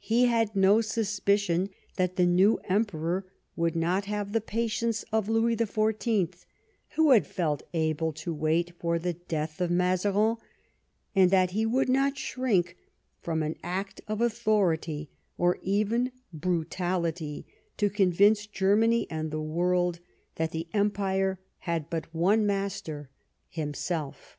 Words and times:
He 0.00 0.26
had 0.26 0.56
no 0.56 0.80
suspicion 0.80 1.70
that 1.94 2.16
the 2.16 2.26
new 2.26 2.56
Emperor 2.64 3.24
would 3.54 3.76
not 3.76 4.06
have 4.06 4.32
the 4.32 4.40
patience 4.40 5.04
of 5.12 5.28
Louis 5.28 5.54
XIV, 5.56 6.42
who 6.96 7.12
had 7.12 7.24
felt 7.24 7.62
able 7.72 8.12
to 8.14 8.34
wait 8.34 8.72
for 8.80 8.98
the 8.98 9.12
death 9.12 9.60
of 9.60 9.70
Mazarin, 9.70 10.38
and 11.14 11.30
that 11.30 11.52
he 11.52 11.64
would 11.66 11.88
not 11.88 12.18
shrink 12.18 12.78
from 13.20 13.44
an 13.44 13.54
act 13.62 14.00
of 14.08 14.20
authority, 14.20 15.08
or 15.38 15.56
even 15.62 16.10
brutaUty, 16.36 17.44
to 17.76 17.88
convince 17.88 18.48
Germany 18.48 19.08
and 19.08 19.30
the 19.30 19.40
world 19.40 20.00
that 20.34 20.50
the 20.50 20.66
Empire 20.74 21.38
had 21.58 21.88
but 21.88 22.12
one 22.12 22.44
master, 22.44 23.08
himself. 23.48 24.36